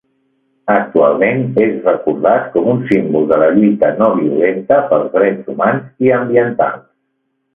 Actualment 0.75 1.43
és 1.65 1.75
recordat 1.89 2.47
com 2.55 2.69
un 2.71 2.81
símbol 2.93 3.27
de 3.33 3.39
la 3.43 3.51
lluita 3.59 3.91
no-violenta 4.01 4.81
pels 4.93 5.13
drets 5.19 5.53
humans 5.55 6.09
i 6.09 6.13
ambientals. 6.19 6.83